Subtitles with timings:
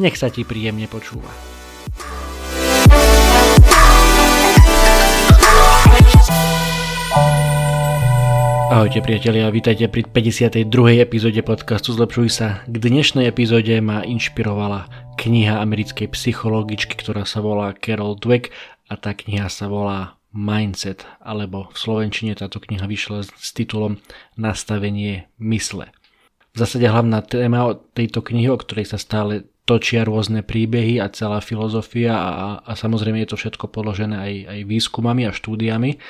[0.00, 1.28] nech sa ti príjemne počúva.
[8.72, 10.64] Ahojte priatelia, vítajte pri 52.
[11.04, 12.64] epizóde podcastu Zlepšuj sa.
[12.64, 14.88] K dnešnej epizóde ma inšpirovala
[15.20, 18.48] kniha americkej psychologičky, ktorá sa volá Carol Dweck
[18.88, 24.00] a tá kniha sa volá Mindset, alebo v Slovenčine táto kniha vyšla s titulom
[24.40, 25.92] Nastavenie mysle.
[26.52, 31.38] V zásade hlavná téma tejto knihy, o ktorej sa stále točia rôzne príbehy a celá
[31.38, 36.02] filozofia a, a samozrejme je to všetko položené aj, aj výskumami a štúdiami,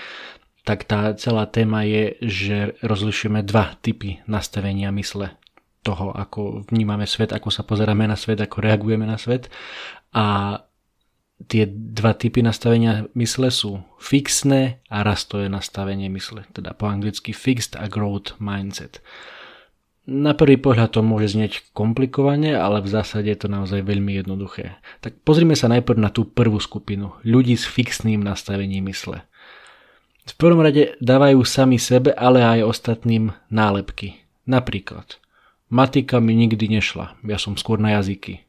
[0.62, 5.36] tak tá celá téma je, že rozlišujeme dva typy nastavenia mysle
[5.82, 9.50] toho, ako vnímame svet, ako sa pozeráme na svet, ako reagujeme na svet.
[10.14, 10.56] A
[11.50, 17.74] tie dva typy nastavenia mysle sú fixné a rastové nastavenie mysle, teda po anglicky fixed
[17.74, 19.02] a growth mindset.
[20.02, 24.82] Na prvý pohľad to môže znieť komplikovane, ale v zásade je to naozaj veľmi jednoduché.
[24.98, 29.22] Tak pozrime sa najprv na tú prvú skupinu, ľudí s fixným nastavením mysle.
[30.26, 34.18] V prvom rade dávajú sami sebe, ale aj ostatným nálepky.
[34.42, 35.22] Napríklad,
[35.70, 38.42] matika mi nikdy nešla, ja som skôr na jazyky.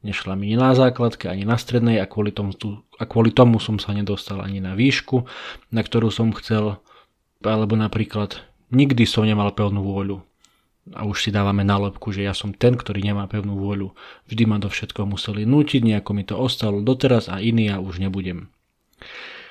[0.00, 2.56] Nešla mi na základke, ani na strednej a kvôli, tomu,
[2.96, 5.28] a kvôli tomu som sa nedostal ani na výšku,
[5.72, 6.80] na ktorú som chcel.
[7.44, 8.40] Alebo napríklad,
[8.72, 10.24] nikdy som nemal pevnú vôľu.
[10.94, 13.90] A už si dávame nálepku, že ja som ten, ktorý nemá pevnú vôľu.
[14.30, 17.98] Vždy ma do všetko museli nútiť, nejako mi to ostalo doteraz a iný ja už
[17.98, 18.54] nebudem.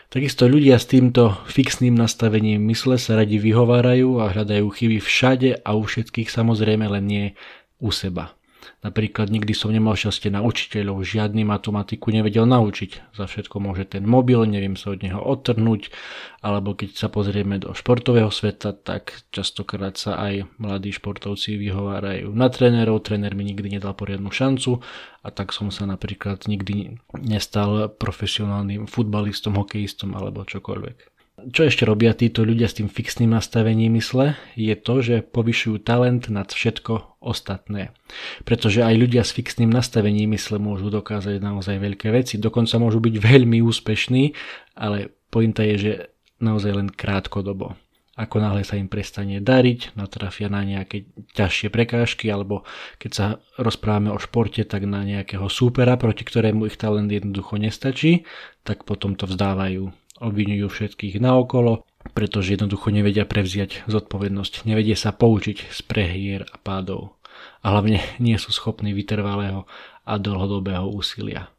[0.08, 5.76] Takisto ľudia s týmto fixným nastavením mysle sa radi vyhovárajú a hľadajú chyby všade a
[5.76, 7.26] u všetkých samozrejme len nie
[7.84, 8.32] u seba.
[8.86, 13.18] Napríklad nikdy som nemal šťastie na učiteľov, žiadny matematiku nevedel naučiť.
[13.18, 15.90] Za všetko môže ten mobil, neviem sa od neho odtrhnúť,
[16.46, 22.52] alebo keď sa pozrieme do športového sveta, tak častokrát sa aj mladí športovci vyhovárajú na
[22.52, 24.84] trénerov, tréner mi nikdy nedal poriadnu šancu
[25.26, 31.15] a tak som sa napríklad nikdy nestal profesionálnym futbalistom, hokejistom alebo čokoľvek.
[31.46, 36.26] Čo ešte robia títo ľudia s tým fixným nastavením mysle, je to, že povyšujú talent
[36.34, 37.94] nad všetko ostatné.
[38.42, 43.16] Pretože aj ľudia s fixným nastavením mysle môžu dokázať naozaj veľké veci, dokonca môžu byť
[43.22, 44.34] veľmi úspešní,
[44.74, 45.92] ale pointa je, že
[46.42, 47.78] naozaj len krátkodobo.
[48.16, 52.64] Ako náhle sa im prestane dariť, natrafia na nejaké ťažšie prekážky, alebo
[52.96, 53.26] keď sa
[53.60, 58.24] rozprávame o športe, tak na nejakého súpera, proti ktorému ich talent jednoducho nestačí,
[58.64, 65.70] tak potom to vzdávajú obvinujú všetkých naokolo, pretože jednoducho nevedia prevziať zodpovednosť, nevedia sa poučiť
[65.70, 67.18] z prehier a pádov
[67.66, 69.66] a hlavne nie sú schopní vytrvalého
[70.06, 71.50] a dlhodobého úsilia.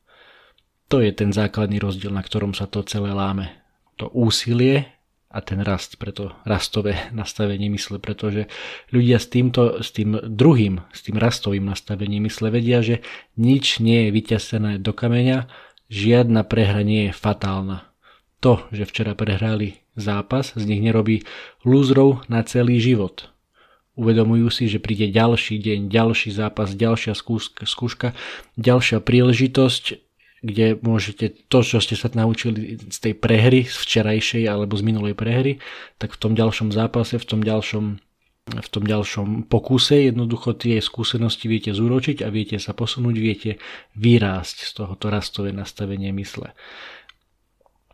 [0.86, 3.50] To je ten základný rozdiel, na ktorom sa to celé láme.
[3.98, 4.86] To úsilie
[5.26, 8.46] a ten rast, preto rastové nastavenie mysle, pretože
[8.94, 13.02] ľudia s týmto, s tým druhým, s tým rastovým nastavením mysle vedia, že
[13.34, 15.50] nič nie je vyťasené do kameňa,
[15.90, 17.95] žiadna prehra nie je fatálna
[18.40, 21.24] to, že včera prehrali zápas, z nich nerobí
[21.64, 23.32] lúzrov na celý život.
[23.96, 28.12] Uvedomujú si, že príde ďalší deň, ďalší zápas, ďalšia skúška,
[28.60, 29.84] ďalšia príležitosť,
[30.44, 35.16] kde môžete to, čo ste sa naučili z tej prehry, z včerajšej alebo z minulej
[35.16, 35.64] prehry,
[35.96, 38.04] tak v tom ďalšom zápase, v tom ďalšom
[38.46, 43.58] v tom ďalšom pokuse jednoducho tie skúsenosti viete zúročiť a viete sa posunúť, viete
[43.98, 46.54] vyrásť z tohoto rastové nastavenie mysle.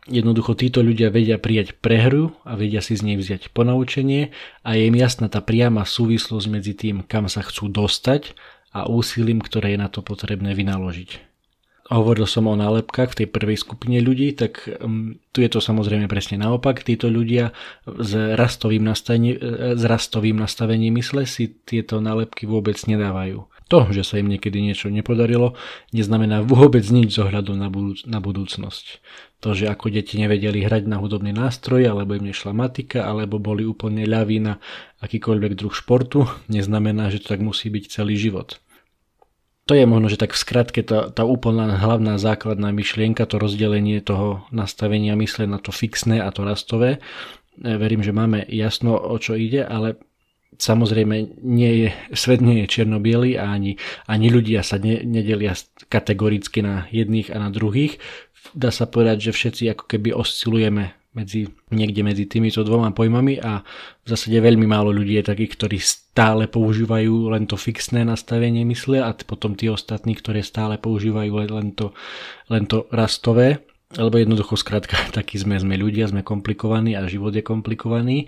[0.03, 4.91] Jednoducho títo ľudia vedia prijať prehru a vedia si z nej vziať ponaučenie a je
[4.91, 8.35] im jasná tá priama súvislosť medzi tým, kam sa chcú dostať
[8.75, 11.31] a úsilím, ktoré je na to potrebné vynaložiť.
[11.87, 16.07] Hovoril som o nálepkách v tej prvej skupine ľudí, tak um, tu je to samozrejme
[16.11, 16.83] presne naopak.
[16.83, 17.51] Títo ľudia
[17.83, 19.35] s rastovým, nastavení,
[19.75, 23.52] s rastovým nastavením mysle si tieto nálepky vôbec nedávajú.
[23.73, 25.57] To, že sa im niekedy niečo nepodarilo,
[25.97, 27.25] neznamená vôbec nič z
[27.57, 29.01] na, budúc- na budúcnosť.
[29.41, 33.65] To, že ako deti nevedeli hrať na hudobný nástroj, alebo im nešla matika, alebo boli
[33.65, 34.61] úplne ľaví na
[35.01, 38.61] akýkoľvek druh športu, neznamená, že to tak musí byť celý život.
[39.65, 44.05] To je možno, že tak v skratke tá, tá úplná hlavná základná myšlienka, to rozdelenie
[44.05, 47.01] toho nastavenia mysle na to fixné a to rastové.
[47.57, 49.97] E, verím, že máme jasno, o čo ide, ale
[50.57, 53.77] samozrejme nie je, svet nie je čierno a ani,
[54.07, 55.53] ani ľudia sa ne, nedelia
[55.87, 57.97] kategoricky na jedných a na druhých.
[58.51, 63.61] Dá sa povedať, že všetci ako keby oscilujeme medzi, niekde medzi týmito dvoma pojmami a
[64.03, 68.99] v zásade veľmi málo ľudí je takých, ktorí stále používajú len to fixné nastavenie mysle
[68.99, 71.93] a potom tí ostatní, ktoré stále používajú len to,
[72.49, 73.61] len to rastové
[73.93, 78.25] lebo jednoducho skrátka takí sme, sme ľudia, sme komplikovaní a život je komplikovaný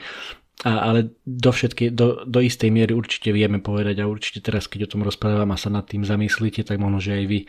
[0.63, 4.87] a, ale do, všetky, do, do istej miery určite vieme povedať a určite teraz, keď
[4.87, 7.39] o tom rozprávam a sa nad tým zamyslíte, tak možno, že aj vy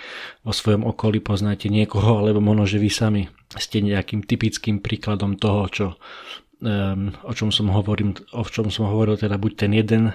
[0.43, 3.23] vo svojom okolí poznáte niekoho, alebo možno, že vy sami
[3.55, 5.87] ste nejakým typickým príkladom toho, čo,
[6.67, 10.11] um, o, čom som hovoril, o čom som hovoril, teda buď ten jeden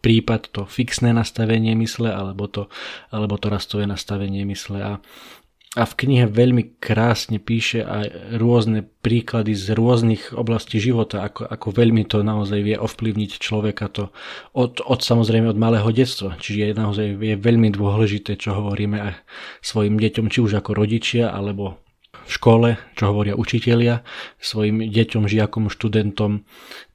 [0.00, 2.72] prípad, to fixné nastavenie mysle, alebo to,
[3.12, 4.80] alebo to rastové nastavenie mysle.
[4.80, 4.92] A
[5.74, 11.66] a v knihe veľmi krásne píše aj rôzne príklady z rôznych oblastí života, ako, ako
[11.74, 14.14] veľmi to naozaj vie ovplyvniť človeka to
[14.54, 16.38] od, od samozrejme od malého detstva.
[16.38, 19.14] Čiže je naozaj je veľmi dôležité, čo hovoríme aj
[19.66, 21.82] svojim deťom, či už ako rodičia, alebo
[22.24, 24.06] v škole, čo hovoria učitelia,
[24.38, 26.46] svojim deťom, žiakom, študentom.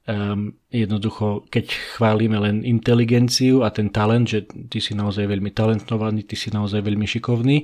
[0.09, 6.25] Um, jednoducho, keď chválime len inteligenciu a ten talent, že ty si naozaj veľmi talentovaný,
[6.25, 7.61] ty si naozaj veľmi šikovný,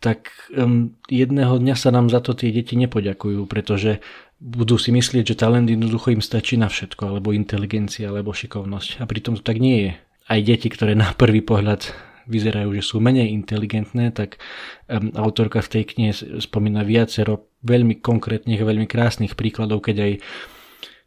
[0.00, 4.00] tak um, jedného dňa sa nám za to tie deti nepoďakujú, pretože
[4.40, 8.98] budú si myslieť, že talent jednoducho im stačí na všetko, alebo inteligencia, alebo šikovnosť.
[8.98, 9.92] A pritom to tak nie je.
[10.32, 11.92] Aj deti, ktoré na prvý pohľad
[12.24, 14.40] vyzerajú, že sú menej inteligentné, tak
[14.88, 20.12] um, autorka v tej knihe spomína viacero veľmi konkrétnych, veľmi krásnych príkladov, keď aj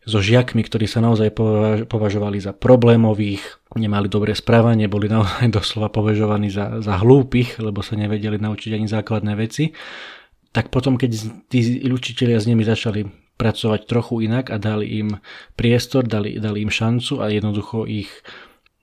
[0.05, 1.33] so žiakmi, ktorí sa naozaj
[1.89, 3.41] považovali za problémových,
[3.73, 8.87] nemali dobré správanie, boli naozaj doslova považovaní za, za hlúpych, lebo sa nevedeli naučiť ani
[8.87, 9.73] základné veci.
[10.53, 11.11] Tak potom, keď
[11.51, 13.03] tí učiteľia s nimi začali
[13.35, 15.19] pracovať trochu inak a dali im
[15.59, 18.23] priestor, dali, dali im šancu a jednoducho ich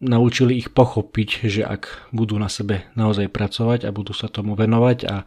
[0.02, 4.98] naučili ich pochopiť, že ak budú na sebe naozaj pracovať a budú sa tomu venovať
[5.06, 5.22] a,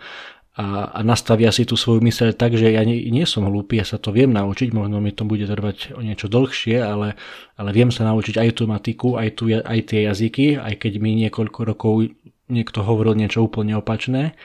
[0.56, 3.84] a, a nastavia si tú svoju myseľ tak, že ja nie, nie som hlúpy, ja
[3.84, 7.19] sa to viem naučiť, možno mi to bude trvať o niečo dlhšie, ale,
[7.60, 11.12] ale viem sa naučiť aj tú matiku, aj, tu, aj tie jazyky, aj keď mi
[11.28, 12.07] niekoľko rokov
[12.48, 14.40] niekto hovoril niečo úplne opačné,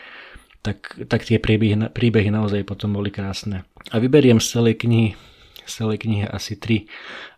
[0.67, 3.63] tak, tak tie príbehy, príbehy naozaj potom boli krásne.
[3.95, 5.15] A vyberiem z celej knihy
[5.67, 6.89] z celej knihe asi tri,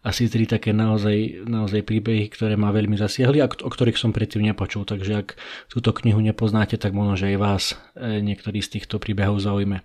[0.02, 4.42] asi tri také naozaj, naozaj príbehy, ktoré ma veľmi zasiahli a o ktorých som predtým
[4.42, 4.82] nepočul.
[4.82, 5.28] Takže ak
[5.70, 7.64] túto knihu nepoznáte, tak možno, že aj vás
[7.94, 9.82] e, niektorý z týchto príbehov zaujme.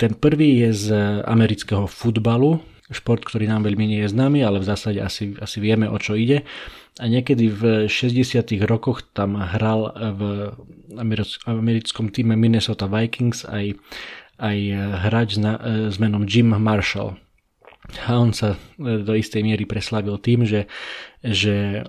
[0.00, 0.86] Ten prvý je z
[1.28, 5.86] amerického futbalu, šport, ktorý nám veľmi nie je známy, ale v zásade asi, asi vieme,
[5.86, 6.42] o čo ide.
[6.98, 8.42] A niekedy v 60.
[8.66, 10.20] rokoch tam hral v
[11.40, 13.78] americkom týme Minnesota Vikings aj,
[14.42, 14.58] aj
[15.06, 15.40] hráč e,
[15.88, 17.16] s menom Jim Marshall
[18.06, 20.70] a on sa e, do istej miery preslavil tým, že,
[21.24, 21.86] že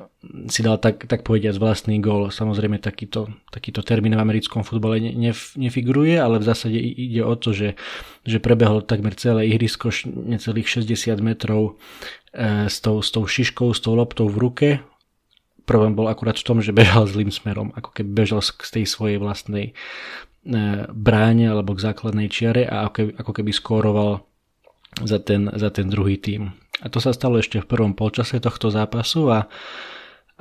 [0.50, 2.30] si dal tak, tak povediať vlastný gól.
[2.30, 7.54] Samozrejme takýto, takýto termín v americkom futbale nef, nefiguruje, ale v zásade ide o to,
[7.54, 7.78] že,
[8.26, 11.82] že prebehol takmer celé ihrisko necelých 60 metrov
[12.34, 14.70] e, s, tou, s tou šiškou, s tou loptou v ruke.
[15.66, 19.18] Problém bol akurát v tom, že bežal zlým smerom, ako keby bežal z tej svojej
[19.22, 19.74] vlastnej e,
[20.90, 24.31] bráne alebo k základnej čiare a ako keby, ako keby skóroval
[25.00, 26.52] za ten, za ten druhý tým.
[26.82, 29.40] A to sa stalo ešte v prvom polčase tohto zápasu a,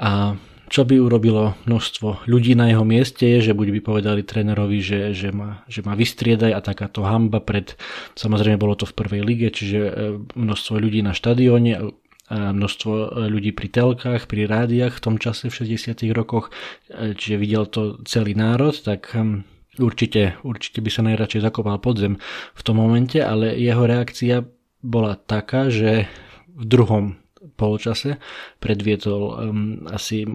[0.00, 0.34] a
[0.70, 5.00] čo by urobilo množstvo ľudí na jeho mieste je, že buď by povedali trénerovi, že,
[5.10, 7.74] že, ma, že ma vystriedaj a takáto hamba pred,
[8.14, 9.92] samozrejme bolo to v prvej lige, čiže e,
[10.38, 11.90] množstvo ľudí na štadióne,
[12.30, 16.54] a množstvo ľudí pri telkách, pri rádiách v tom čase v 60 rokoch,
[16.86, 19.42] e, čiže videl to celý národ, tak hm,
[19.80, 22.20] Určite, určite by sa najradšej zakopal podzem
[22.52, 24.44] v tom momente, ale jeho reakcia
[24.84, 26.04] bola taká, že
[26.52, 27.16] v druhom
[27.56, 28.20] polčase
[28.60, 30.28] predvietol um, asi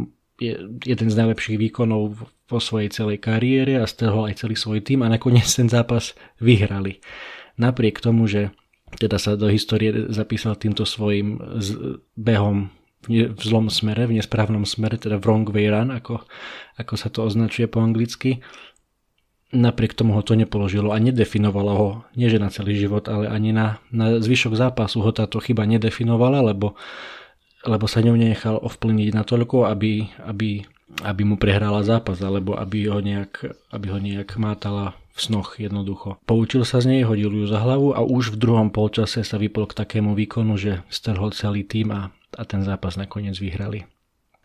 [0.84, 5.14] jeden z najlepších výkonov vo svojej celej kariére a strhol aj celý svoj tým a
[5.14, 7.00] nakoniec ten zápas vyhrali.
[7.56, 8.52] Napriek tomu, že
[9.00, 11.40] teda sa do histórie zapísal týmto svojim
[12.20, 12.70] behom
[13.08, 16.26] v zlom smere, v nesprávnom smere, teda wrong way run, ako,
[16.82, 18.42] ako sa to označuje po anglicky,
[19.54, 23.54] napriek tomu ho to nepoložilo a nedefinovalo ho, nie že na celý život, ale ani
[23.54, 26.74] na, na zvyšok zápasu ho táto chyba nedefinovala, lebo,
[27.68, 30.66] lebo sa ňou nenechal ovplyvniť natoľko, aby, aby
[31.04, 33.42] aby mu prehrala zápas, alebo aby ho nejak,
[33.74, 36.22] aby ho nejak mátala v snoch jednoducho.
[36.30, 39.66] Poučil sa z nej, hodil ju za hlavu a už v druhom polčase sa vypol
[39.66, 43.90] k takému výkonu, že strhol celý tým a, a ten zápas nakoniec vyhrali.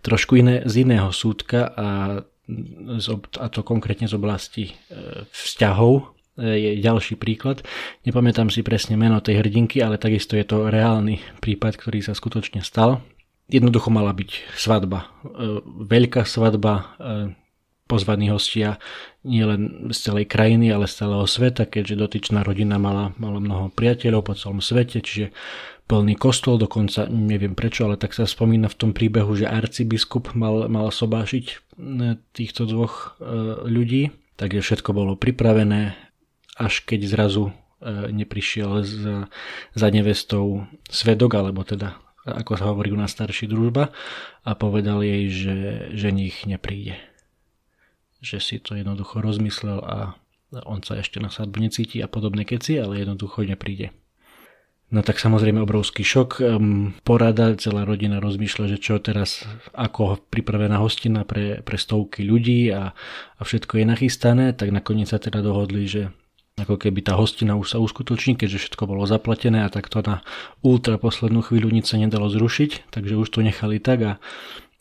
[0.00, 1.88] Trošku iné z iného súdka a,
[3.40, 4.72] a to konkrétne z oblasti e,
[5.30, 6.02] vzťahov e,
[6.44, 7.62] je ďalší príklad.
[8.04, 12.64] Nepamätám si presne meno tej hrdinky, ale takisto je to reálny prípad, ktorý sa skutočne
[12.64, 13.02] stal
[13.50, 14.98] jednoducho mala byť svadba.
[15.02, 15.06] E,
[15.90, 16.94] veľká svadba,
[17.90, 18.78] pozvaní hostia
[19.26, 23.74] nie len z celej krajiny, ale z celého sveta, keďže dotyčná rodina mala, mala mnoho
[23.74, 25.34] priateľov po celom svete, čiže
[25.90, 30.70] plný kostol, dokonca neviem prečo, ale tak sa spomína v tom príbehu, že arcibiskup mal,
[30.70, 31.54] mal sobášiť e,
[32.30, 33.18] týchto dvoch
[33.66, 35.98] ľudí, takže všetko bolo pripravené,
[36.54, 37.50] až keď zrazu
[38.12, 39.16] neprišiel za,
[39.72, 41.96] za nevestou svedok, alebo teda
[42.28, 43.96] ako sa hovorí u nás starší družba
[44.44, 45.54] a povedal jej, že
[45.96, 47.00] ženich nepríde.
[48.20, 50.20] Že si to jednoducho rozmyslel a
[50.68, 53.96] on sa ešte na sadbu necíti a podobné keci, ale jednoducho nepríde.
[54.90, 56.42] No tak samozrejme obrovský šok.
[57.06, 62.90] Porada, celá rodina rozmýšľa, že čo teraz, ako pripravená hostina pre, pre stovky ľudí a,
[63.38, 66.10] a všetko je nachystané, tak nakoniec sa teda dohodli, že
[66.58, 70.26] ako keby tá hostina už sa uskutoční, keďže všetko bolo zaplatené a takto na
[70.60, 74.12] ultra poslednú chvíľu nič sa nedalo zrušiť, takže už to nechali tak a,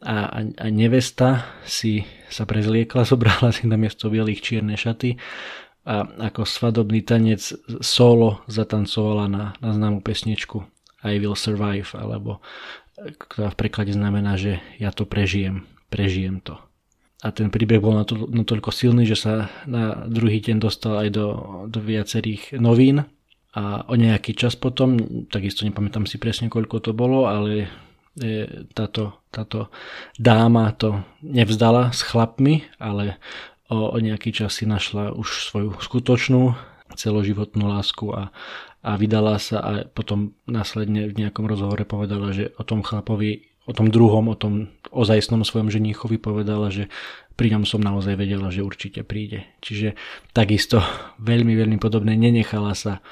[0.02, 5.22] a, a nevesta si sa prezliekla, zobrala si na miesto bielých čierne šaty
[5.88, 7.40] a ako svadobný tanec
[7.80, 10.62] solo zatancovala na, na známu pesničku
[11.04, 12.44] I will survive, alebo
[13.00, 16.60] ktorá v preklade znamená, že ja to prežijem, prežijem to.
[17.20, 18.00] A ten príbeh bol
[18.32, 21.28] natoľko silný, že sa na druhý deň dostal aj do,
[21.68, 23.04] do viacerých novín.
[23.52, 27.68] A o nejaký čas potom, takisto nepamätám si presne koľko to bolo, ale
[28.16, 29.68] e, táto, táto
[30.16, 33.20] dáma to nevzdala s chlapmi, ale
[33.70, 36.58] o, o nejaký čas si našla už svoju skutočnú
[36.98, 38.34] celoživotnú lásku a,
[38.82, 43.74] a vydala sa a potom následne v nejakom rozhovore povedala, že o tom chlapovi o
[43.74, 46.90] tom druhom, o tom ozajstnom svojom ženíchovi povedala, že
[47.38, 49.46] pri ňom som naozaj vedela, že určite príde.
[49.62, 49.94] Čiže
[50.34, 50.82] takisto
[51.22, 53.06] veľmi, veľmi podobné, nenechala sa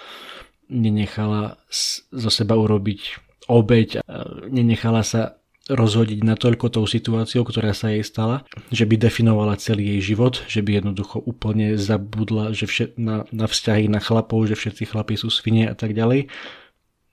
[0.67, 1.61] nenechala
[2.09, 3.01] zo seba urobiť
[3.47, 4.03] obeď,
[4.51, 10.15] nenechala sa rozhodiť natoľko tou situáciou, ktorá sa jej stala, že by definovala celý jej
[10.15, 14.95] život, že by jednoducho úplne zabudla že všet, na, na vzťahy na chlapov, že všetci
[14.95, 16.31] chlapí sú svine a tak ďalej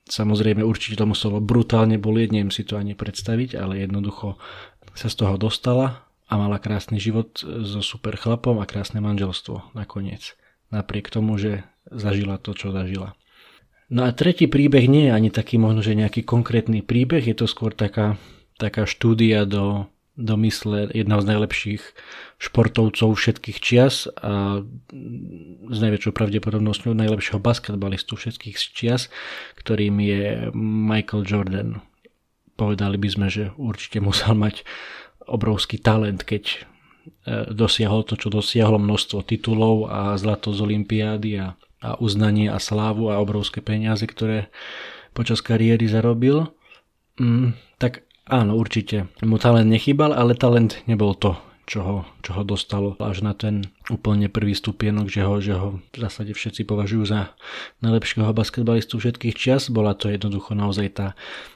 [0.05, 4.37] Samozrejme určite to muselo brutálne bolieť, neviem si to ani predstaviť, ale jednoducho
[4.93, 10.37] sa z toho dostala a mala krásny život so super chlapom a krásne manželstvo nakoniec.
[10.69, 13.17] Napriek tomu, že zažila to, čo zažila.
[13.89, 17.49] No a tretí príbeh nie je ani taký možno, že nejaký konkrétny príbeh, je to
[17.49, 18.21] skôr taká,
[18.59, 21.83] taká štúdia do do mysle jedného z najlepších
[22.39, 24.63] športovcov všetkých čias a
[25.71, 29.11] s najväčšou pravdepodobnosťou najlepšieho basketbalistu všetkých čias,
[29.59, 31.83] ktorým je Michael Jordan.
[32.55, 34.63] Povedali by sme, že určite musel mať
[35.27, 36.59] obrovský talent, keď e,
[37.51, 43.11] dosiahol to, čo dosiahlo množstvo titulov a zlato z Olympiády a, a uznanie a slávu
[43.11, 44.47] a obrovské peniaze, ktoré
[45.11, 46.55] počas kariéry zarobil.
[47.19, 49.13] Mm, tak Áno, určite.
[49.21, 51.37] Mu talent nechýbal, ale talent nebol to,
[51.69, 55.69] čo ho, čo ho dostalo až na ten úplne prvý stupienok, že ho, že ho
[55.93, 57.37] v zásade všetci považujú za
[57.85, 59.69] najlepšieho basketbalistu všetkých čias.
[59.69, 61.09] Bola to jednoducho naozaj tá,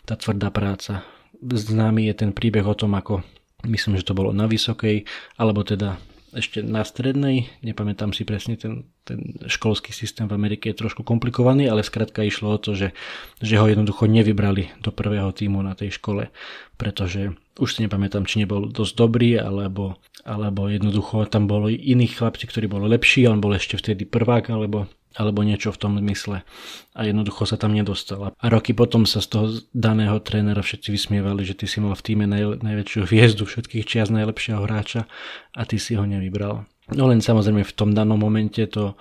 [0.04, 1.08] tá tvrdá práca.
[1.40, 3.25] Známy je ten príbeh o tom, ako
[3.64, 5.08] myslím, že to bolo na vysokej,
[5.40, 5.96] alebo teda
[6.37, 11.68] ešte na strednej, nepamätám si presne, ten, ten školský systém v Amerike je trošku komplikovaný,
[11.68, 12.92] ale skrátka išlo o to, že,
[13.40, 16.28] že ho jednoducho nevybrali do prvého týmu na tej škole,
[16.76, 22.47] pretože už si nepamätám, či nebol dosť dobrý, alebo, alebo jednoducho tam boli iní chlapci,
[22.47, 26.44] ktorí boli lepší, on bol ešte vtedy prvák, alebo alebo niečo v tom mysle
[26.92, 28.36] a jednoducho sa tam nedostala.
[28.36, 32.04] A roky potom sa z toho daného trénera všetci vysmievali, že ty si mal v
[32.04, 35.08] týme naj, najväčšiu hviezdu všetkých čias najlepšieho hráča
[35.56, 36.68] a ty si ho nevybral.
[36.92, 38.96] No len samozrejme v tom danom momente to,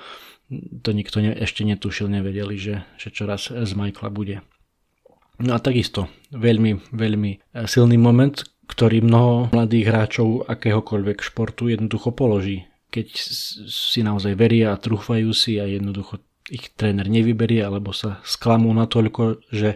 [0.84, 4.44] to nikto ne, ešte netušil, nevedeli, že, že čoraz z Michaela bude.
[5.38, 12.68] No a takisto veľmi, veľmi silný moment, ktorý mnoho mladých hráčov akéhokoľvek športu jednoducho položí
[12.88, 13.08] keď
[13.68, 19.44] si naozaj veria a trúfajú si a jednoducho ich tréner nevyberie alebo sa sklamú natoľko,
[19.52, 19.76] že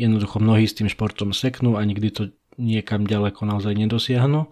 [0.00, 2.22] jednoducho mnohí s tým športom seknú a nikdy to
[2.56, 4.48] niekam ďaleko naozaj nedosiahnu.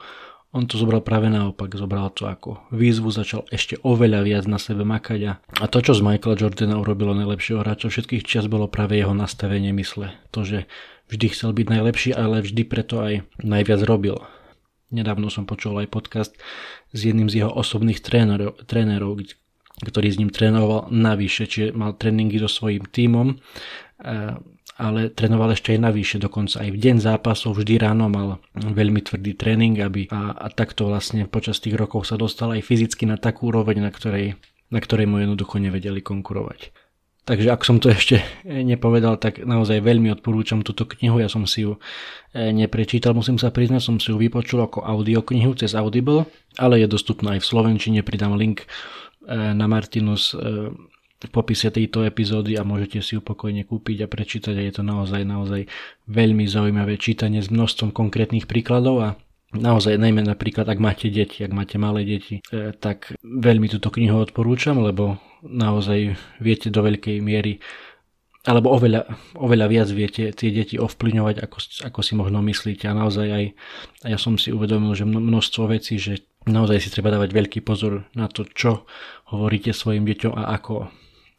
[0.55, 4.87] On to zobral práve naopak, zobral to ako výzvu, začal ešte oveľa viac na sebe
[4.87, 5.21] makať
[5.59, 9.75] a, to, čo z Michaela Jordana urobilo najlepšieho hráča všetkých čas, bolo práve jeho nastavenie
[9.75, 10.15] mysle.
[10.31, 10.71] To, že
[11.11, 14.23] vždy chcel byť najlepší, ale vždy preto aj najviac robil
[14.93, 16.33] Nedávno som počul aj podcast
[16.93, 19.21] s jedným z jeho osobných trénerov, trénerov
[19.83, 24.39] ktorý s ním trénoval navyše, čiže mal tréningy so svojím tímom, eh,
[24.75, 29.39] ale trénoval ešte aj navyše, dokonca aj v deň zápasov vždy ráno mal veľmi tvrdý
[29.39, 33.55] tréning aby, a, a takto vlastne počas tých rokov sa dostal aj fyzicky na takú
[33.55, 34.35] úroveň, na ktorej,
[34.75, 36.75] na ktorej mu jednoducho nevedeli konkurovať.
[37.25, 41.25] Takže ak som to ešte nepovedal, tak naozaj veľmi odporúčam túto knihu.
[41.25, 41.81] Ja som si ju
[42.37, 46.29] e, neprečítal, musím sa priznať, som si ju vypočul ako audioknihu cez Audible,
[46.61, 48.67] ale je dostupná aj v Slovenčine, pridám link e,
[49.33, 50.69] na Martinus e,
[51.25, 54.83] v popise tejto epizódy a môžete si ju pokojne kúpiť a prečítať a je to
[54.85, 55.65] naozaj, naozaj
[56.05, 59.09] veľmi zaujímavé čítanie s množstvom konkrétnych príkladov a
[59.55, 62.43] naozaj najmä napríklad ak máte deti, ak máte malé deti,
[62.83, 67.63] tak veľmi túto knihu odporúčam, lebo naozaj viete do veľkej miery
[68.45, 69.09] alebo oveľa,
[69.41, 71.59] oveľa viac viete tie deti ovplyvňovať, ako,
[71.89, 72.85] ako si možno myslíte.
[72.85, 73.45] A naozaj aj
[74.05, 78.29] ja som si uvedomil, že množstvo vecí, že naozaj si treba dávať veľký pozor na
[78.29, 78.85] to, čo
[79.33, 80.93] hovoríte svojim deťom a ako,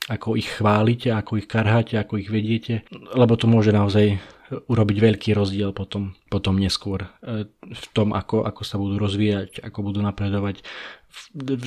[0.09, 2.81] ako ich chválite, ako ich karháte, ako ich vediete,
[3.13, 4.17] lebo to môže naozaj
[4.49, 9.89] urobiť veľký rozdiel potom, potom neskôr e, v tom, ako, ako sa budú rozvíjať, ako
[9.89, 10.61] budú napredovať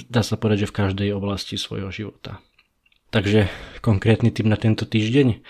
[0.08, 2.40] dá sa povedať, že v každej oblasti svojho života.
[3.08, 3.48] Takže
[3.80, 5.40] konkrétny tip na tento týždeň.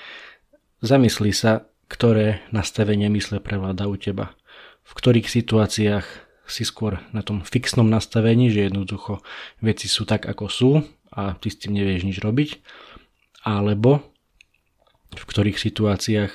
[0.78, 4.38] Zamysli sa, ktoré nastavenie mysle prevláda u teba.
[4.86, 6.06] V ktorých situáciách
[6.48, 9.20] si skôr na tom fixnom nastavení, že jednoducho
[9.60, 10.70] veci sú tak, ako sú
[11.12, 12.62] a ty s tým nevieš nič robiť.
[13.42, 14.06] Alebo
[15.12, 16.32] v ktorých situáciách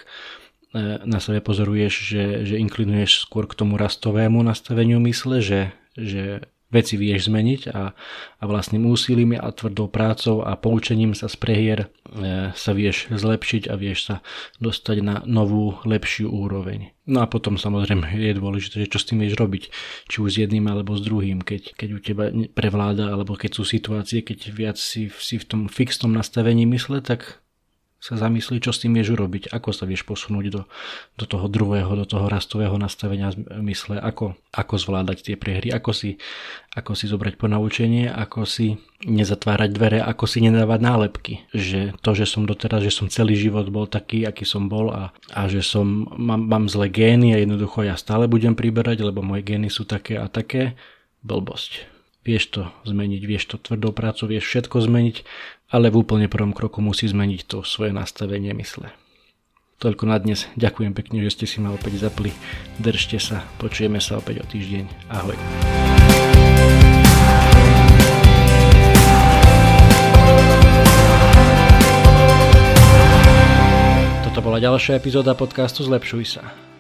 [1.06, 5.62] na sebe pozoruješ, že, že inklinuješ skôr k tomu rastovému nastaveniu mysle, že,
[5.94, 6.42] že
[6.74, 7.94] veci vieš zmeniť a,
[8.42, 13.70] a vlastným úsilím a tvrdou prácou a poučením sa z prehier e, sa vieš zlepšiť
[13.70, 14.16] a vieš sa
[14.58, 16.90] dostať na novú, lepšiu úroveň.
[17.06, 19.70] No a potom samozrejme je dôležité, že čo s tým vieš robiť,
[20.10, 22.26] či už s jedným alebo s druhým, keď, keď u teba
[22.58, 27.43] prevláda alebo keď sú situácie, keď viac si, si v tom fixnom nastavení mysle, tak
[28.04, 30.62] sa zamyslí, čo s tým vieš urobiť, ako sa vieš posunúť do,
[31.16, 33.32] do toho druhého, do toho rastového nastavenia
[33.64, 36.20] mysle, ako, ako zvládať tie prehry, ako si,
[36.76, 38.76] ako si zobrať ponaučenie, ako si
[39.08, 41.34] nezatvárať dvere, ako si nedávať nálepky.
[41.56, 45.16] Že to, že som doteraz, že som celý život bol taký, aký som bol a,
[45.32, 49.48] a že som, mám, mám zlé gény a jednoducho ja stále budem priberať, lebo moje
[49.48, 50.76] gény sú také a také,
[51.24, 51.93] blbosť.
[52.24, 55.28] Vieš to zmeniť, vieš to tvrdou prácu, vieš všetko zmeniť,
[55.76, 58.96] ale v úplne prvom kroku musí zmeniť to svoje nastavenie mysle.
[59.84, 60.48] Toľko na dnes.
[60.56, 62.32] Ďakujem pekne, že ste si ma opäť zapli.
[62.80, 65.12] Držte sa, počujeme sa opäť o týždeň.
[65.12, 65.36] Ahoj.
[74.44, 76.73] Bola ďalšia epizóda podcastu Zlepšuj sa.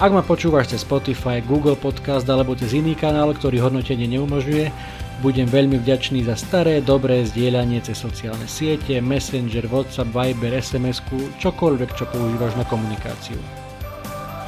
[0.00, 4.72] Ak ma počúvaš cez Spotify, Google Podcast alebo cez iný kanál, ktorý hodnotenie neumožňuje,
[5.20, 11.04] budem veľmi vďačný za staré, dobré zdieľanie cez sociálne siete, Messenger, WhatsApp, Viber, sms
[11.36, 13.36] čokoľvek, čo používaš na komunikáciu.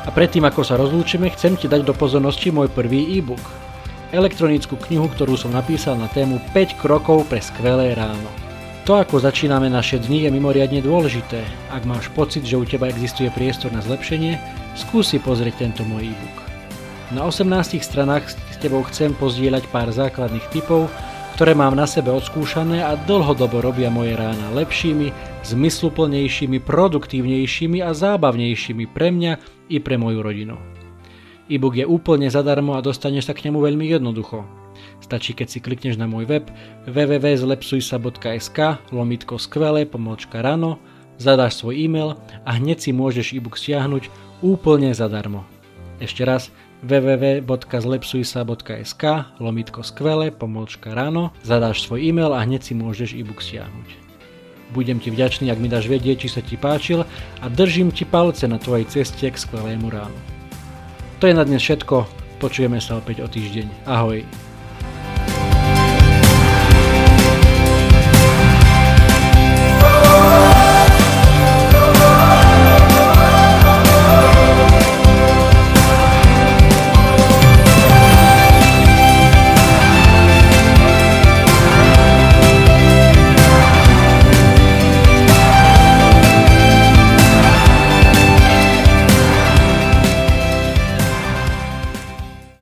[0.02, 3.44] A predtým, ako sa rozlúčime, chcem ti dať do pozornosti môj prvý e-book.
[4.08, 8.41] Elektronickú knihu, ktorú som napísal na tému 5 krokov pre skvelé ráno.
[8.82, 11.46] To, ako začíname naše dni, je mimoriadne dôležité.
[11.70, 16.36] Ak máš pocit, že u teba existuje priestor na zlepšenie, Skúsi pozrieť tento môj e-book.
[17.12, 20.88] Na 18 stranách s tebou chcem pozdieľať pár základných typov,
[21.36, 25.12] ktoré mám na sebe odskúšané a dlhodobo robia moje rána lepšími,
[25.44, 29.32] zmysluplnejšími, produktívnejšími a zábavnejšími pre mňa
[29.68, 30.56] i pre moju rodinu.
[31.52, 34.61] E-book je úplne zadarmo a dostaneš sa k nemu veľmi jednoducho.
[35.02, 36.46] Stačí, keď si klikneš na môj web
[36.86, 38.58] www.zlepsujsa.sk
[38.94, 40.78] lomitko skvelé pomočka rano,
[41.18, 42.14] zadáš svoj e-mail
[42.46, 44.08] a hneď si môžeš e-book stiahnuť
[44.40, 45.44] úplne zadarmo.
[45.98, 46.50] Ešte raz
[46.82, 49.04] www.zlepsujsa.sk
[49.38, 53.88] lomitko skvele, pomôčka ráno, zadáš svoj e-mail a hneď si môžeš e-book stiahnuť.
[54.72, 57.04] Budem ti vďačný, ak mi dáš vedieť, či sa ti páčil
[57.38, 60.16] a držím ti palce na tvojej ceste k skvelému ránu.
[61.20, 62.06] To je na dnes všetko,
[62.42, 63.86] počujeme sa opäť o týždeň.
[63.86, 64.26] Ahoj.